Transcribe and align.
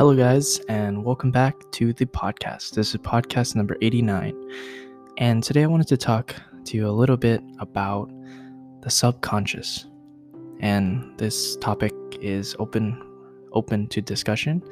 Hello, 0.00 0.16
guys, 0.16 0.58
and 0.60 1.04
welcome 1.04 1.30
back 1.30 1.54
to 1.72 1.92
the 1.92 2.06
podcast. 2.06 2.70
This 2.70 2.94
is 2.94 2.96
podcast 3.02 3.54
number 3.54 3.76
89. 3.82 4.34
And 5.18 5.42
today 5.42 5.62
I 5.62 5.66
wanted 5.66 5.88
to 5.88 5.98
talk 5.98 6.34
to 6.64 6.76
you 6.78 6.88
a 6.88 6.90
little 6.90 7.18
bit 7.18 7.42
about 7.58 8.10
the 8.80 8.88
subconscious. 8.88 9.84
And 10.60 11.18
this 11.18 11.54
topic 11.56 11.92
is 12.18 12.56
open 12.58 12.98
open 13.52 13.88
to 13.88 14.00
discussion 14.00 14.62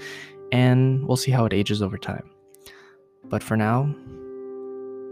and 0.51 1.07
we'll 1.07 1.19
see 1.19 1.31
how 1.31 1.45
it 1.45 1.53
ages 1.53 1.83
over 1.83 1.99
time. 1.99 2.31
But 3.25 3.43
for 3.43 3.55
now, 3.55 3.81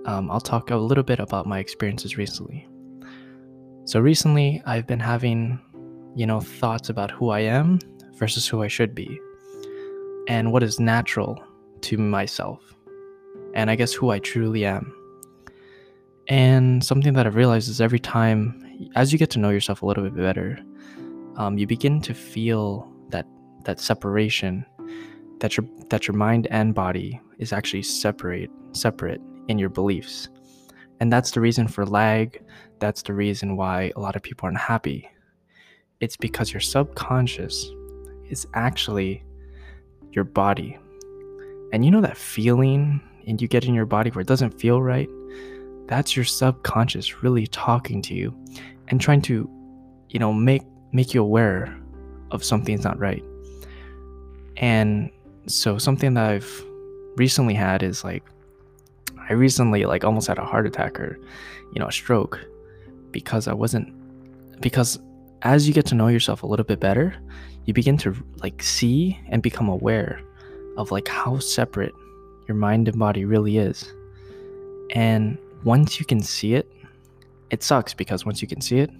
um, 0.06 0.30
I'll 0.30 0.40
talk 0.40 0.70
a 0.70 0.76
little 0.76 1.04
bit 1.04 1.18
about 1.18 1.46
my 1.46 1.58
experiences 1.58 2.16
recently. 2.16 2.66
So 3.84 4.00
recently, 4.00 4.62
I've 4.64 4.86
been 4.86 4.98
having, 4.98 5.60
you 6.14 6.24
know, 6.24 6.40
thoughts 6.40 6.88
about 6.88 7.10
who 7.10 7.28
I 7.28 7.40
am 7.40 7.80
versus 8.14 8.48
who 8.48 8.62
I 8.62 8.68
should 8.68 8.94
be, 8.94 9.20
and 10.28 10.52
what 10.52 10.62
is 10.62 10.80
natural 10.80 11.42
to 11.82 11.96
myself, 11.96 12.74
and 13.54 13.70
I 13.70 13.76
guess 13.76 13.92
who 13.92 14.10
I 14.10 14.18
truly 14.18 14.64
am. 14.64 14.92
And 16.28 16.82
something 16.84 17.14
that 17.14 17.26
I've 17.26 17.36
realized 17.36 17.68
is 17.68 17.80
every 17.80 18.00
time, 18.00 18.90
as 18.96 19.12
you 19.12 19.18
get 19.18 19.30
to 19.30 19.38
know 19.38 19.50
yourself 19.50 19.82
a 19.82 19.86
little 19.86 20.02
bit 20.02 20.16
better, 20.16 20.58
um, 21.36 21.58
you 21.58 21.66
begin 21.66 22.00
to 22.02 22.14
feel 22.14 22.90
that 23.10 23.26
that 23.64 23.78
separation, 23.78 24.64
that 25.40 25.56
your 25.56 25.66
that 25.90 26.08
your 26.08 26.16
mind 26.16 26.48
and 26.50 26.74
body 26.74 27.20
is 27.38 27.52
actually 27.52 27.82
separate 27.82 28.50
separate 28.72 29.20
in 29.48 29.58
your 29.58 29.68
beliefs, 29.68 30.28
and 31.00 31.12
that's 31.12 31.30
the 31.30 31.40
reason 31.40 31.68
for 31.68 31.86
lag. 31.86 32.42
That's 32.80 33.02
the 33.02 33.14
reason 33.14 33.56
why 33.56 33.92
a 33.96 34.00
lot 34.00 34.16
of 34.16 34.22
people 34.22 34.46
aren't 34.46 34.58
happy. 34.58 35.08
It's 36.00 36.16
because 36.16 36.52
your 36.52 36.60
subconscious 36.60 37.70
is 38.28 38.46
actually 38.54 39.24
your 40.16 40.24
body. 40.24 40.76
And 41.72 41.84
you 41.84 41.90
know 41.90 42.00
that 42.00 42.16
feeling 42.16 43.00
and 43.26 43.40
you 43.40 43.46
get 43.46 43.64
in 43.64 43.74
your 43.74 43.86
body 43.86 44.10
where 44.10 44.22
it 44.22 44.26
doesn't 44.26 44.58
feel 44.58 44.82
right? 44.82 45.08
That's 45.86 46.16
your 46.16 46.24
subconscious 46.24 47.22
really 47.22 47.46
talking 47.46 48.02
to 48.02 48.14
you 48.14 48.34
and 48.88 49.00
trying 49.00 49.22
to, 49.22 49.48
you 50.08 50.18
know, 50.18 50.32
make 50.32 50.62
make 50.92 51.14
you 51.14 51.20
aware 51.20 51.76
of 52.30 52.42
something's 52.42 52.82
not 52.82 52.98
right. 52.98 53.22
And 54.56 55.10
so 55.46 55.78
something 55.78 56.14
that 56.14 56.30
I've 56.30 56.64
recently 57.16 57.54
had 57.54 57.82
is 57.82 58.02
like 58.02 58.24
I 59.28 59.34
recently 59.34 59.84
like 59.84 60.04
almost 60.04 60.26
had 60.26 60.38
a 60.38 60.44
heart 60.44 60.66
attack 60.66 60.98
or 60.98 61.18
you 61.72 61.80
know, 61.80 61.88
a 61.88 61.92
stroke 61.92 62.40
because 63.10 63.48
I 63.48 63.52
wasn't 63.52 63.92
because 64.60 64.98
as 65.42 65.68
you 65.68 65.74
get 65.74 65.86
to 65.86 65.94
know 65.94 66.08
yourself 66.08 66.42
a 66.42 66.46
little 66.46 66.64
bit 66.64 66.80
better, 66.80 67.14
you 67.64 67.74
begin 67.74 67.96
to 67.98 68.14
like 68.42 68.62
see 68.62 69.18
and 69.28 69.42
become 69.42 69.68
aware 69.68 70.20
of 70.76 70.90
like 70.90 71.08
how 71.08 71.38
separate 71.38 71.94
your 72.48 72.56
mind 72.56 72.88
and 72.88 72.98
body 72.98 73.24
really 73.24 73.58
is. 73.58 73.92
And 74.94 75.38
once 75.64 75.98
you 75.98 76.06
can 76.06 76.20
see 76.22 76.54
it, 76.54 76.70
it 77.50 77.62
sucks 77.62 77.94
because 77.94 78.24
once 78.24 78.40
you 78.40 78.48
can 78.48 78.60
see 78.60 78.78
it, 78.78 78.90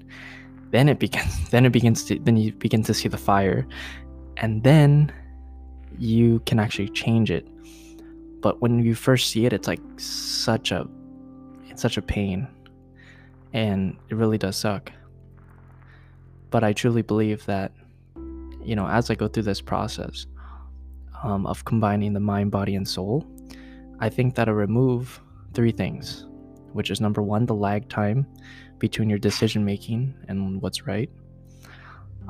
then 0.70 0.88
it 0.88 0.98
begins 0.98 1.48
then 1.50 1.64
it 1.64 1.70
begins 1.70 2.04
to 2.04 2.18
then 2.18 2.36
you 2.36 2.52
begin 2.52 2.82
to 2.82 2.94
see 2.94 3.08
the 3.08 3.18
fire 3.18 3.66
and 4.36 4.62
then 4.64 5.12
you 5.98 6.40
can 6.40 6.58
actually 6.58 6.88
change 6.88 7.30
it. 7.30 7.46
But 8.40 8.60
when 8.60 8.84
you 8.84 8.94
first 8.94 9.30
see 9.30 9.46
it, 9.46 9.52
it's 9.52 9.66
like 9.66 9.80
such 9.96 10.72
a 10.72 10.86
it's 11.68 11.82
such 11.82 11.96
a 11.96 12.02
pain. 12.02 12.48
And 13.52 13.96
it 14.10 14.16
really 14.16 14.38
does 14.38 14.56
suck. 14.56 14.92
But 16.56 16.64
I 16.64 16.72
truly 16.72 17.02
believe 17.02 17.44
that, 17.44 17.70
you 18.64 18.74
know, 18.76 18.88
as 18.88 19.10
I 19.10 19.14
go 19.14 19.28
through 19.28 19.42
this 19.42 19.60
process 19.60 20.26
um, 21.22 21.46
of 21.46 21.66
combining 21.66 22.14
the 22.14 22.20
mind, 22.20 22.50
body, 22.50 22.76
and 22.76 22.88
soul, 22.88 23.26
I 24.00 24.08
think 24.08 24.34
that'll 24.34 24.54
remove 24.54 25.20
three 25.52 25.70
things, 25.70 26.24
which 26.72 26.90
is 26.90 26.98
number 26.98 27.20
one, 27.20 27.44
the 27.44 27.54
lag 27.54 27.90
time 27.90 28.26
between 28.78 29.10
your 29.10 29.18
decision 29.18 29.66
making 29.66 30.14
and 30.28 30.62
what's 30.62 30.86
right. 30.86 31.10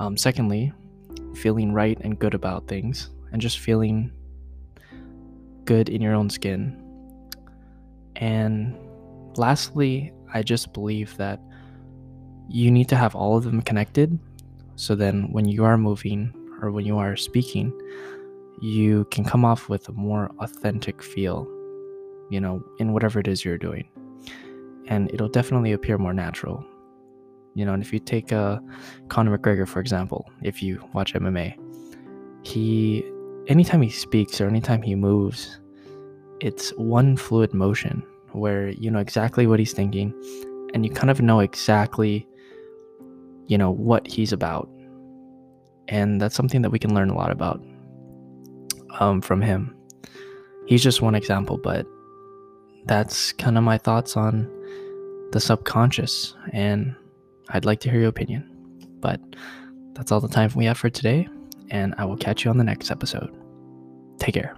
Um, 0.00 0.16
secondly, 0.16 0.72
feeling 1.36 1.72
right 1.72 1.96
and 2.00 2.18
good 2.18 2.34
about 2.34 2.66
things 2.66 3.10
and 3.30 3.40
just 3.40 3.60
feeling 3.60 4.10
good 5.66 5.88
in 5.88 6.02
your 6.02 6.14
own 6.14 6.30
skin. 6.30 6.82
And 8.16 8.76
lastly, 9.36 10.12
I 10.34 10.42
just 10.42 10.72
believe 10.72 11.16
that 11.16 11.38
you 12.48 12.70
need 12.70 12.88
to 12.88 12.96
have 12.96 13.14
all 13.14 13.36
of 13.36 13.44
them 13.44 13.60
connected 13.62 14.18
so 14.76 14.94
then 14.94 15.30
when 15.32 15.46
you 15.46 15.64
are 15.64 15.78
moving 15.78 16.32
or 16.62 16.70
when 16.70 16.84
you 16.84 16.98
are 16.98 17.16
speaking 17.16 17.72
you 18.60 19.04
can 19.10 19.24
come 19.24 19.44
off 19.44 19.68
with 19.68 19.88
a 19.88 19.92
more 19.92 20.30
authentic 20.40 21.02
feel 21.02 21.46
you 22.30 22.40
know 22.40 22.62
in 22.78 22.92
whatever 22.92 23.20
it 23.20 23.28
is 23.28 23.44
you're 23.44 23.58
doing. 23.58 23.88
And 24.88 25.10
it'll 25.12 25.28
definitely 25.28 25.72
appear 25.72 25.98
more 25.98 26.14
natural. 26.14 26.64
You 27.54 27.64
know 27.64 27.72
and 27.72 27.82
if 27.82 27.92
you 27.92 27.98
take 27.98 28.32
uh, 28.32 28.58
conor 29.08 29.36
mcgregor 29.36 29.66
for 29.66 29.80
example 29.80 30.28
if 30.42 30.62
you 30.62 30.82
watch 30.92 31.14
mma 31.14 31.54
he 32.42 33.02
anytime 33.46 33.80
he 33.80 33.88
speaks 33.88 34.42
or 34.42 34.46
anytime 34.46 34.82
he 34.82 34.94
moves 34.94 35.58
it's 36.40 36.68
one 36.76 37.16
fluid 37.16 37.54
motion 37.54 38.02
where 38.32 38.68
you 38.68 38.90
know 38.90 38.98
exactly 38.98 39.46
what 39.46 39.58
he's 39.58 39.72
thinking 39.72 40.12
and 40.74 40.84
you 40.84 40.92
kind 40.92 41.10
of 41.10 41.22
know 41.22 41.40
exactly 41.40 42.28
you 43.46 43.58
know 43.58 43.70
what 43.70 44.06
he's 44.06 44.32
about. 44.32 44.68
And 45.88 46.20
that's 46.20 46.34
something 46.34 46.62
that 46.62 46.70
we 46.70 46.78
can 46.78 46.94
learn 46.94 47.10
a 47.10 47.16
lot 47.16 47.30
about 47.30 47.62
um, 48.98 49.20
from 49.20 49.40
him. 49.40 49.74
He's 50.66 50.82
just 50.82 51.00
one 51.00 51.14
example 51.14 51.58
but 51.58 51.86
that's 52.86 53.32
kind 53.32 53.58
of 53.58 53.64
my 53.64 53.78
thoughts 53.78 54.16
on 54.16 54.50
the 55.32 55.40
subconscious 55.40 56.34
and 56.52 56.94
i'd 57.50 57.64
like 57.64 57.80
to 57.80 57.90
hear 57.90 58.00
your 58.00 58.08
opinion. 58.08 58.48
But 59.00 59.20
that's 59.92 60.10
all 60.10 60.20
the 60.20 60.28
time 60.28 60.50
we 60.54 60.64
have 60.64 60.78
for 60.78 60.90
today 60.90 61.28
and 61.70 61.94
i 61.98 62.04
will 62.04 62.16
catch 62.16 62.44
you 62.44 62.50
on 62.50 62.58
the 62.58 62.64
next 62.64 62.90
episode. 62.90 63.34
Take 64.18 64.34
care 64.34 64.56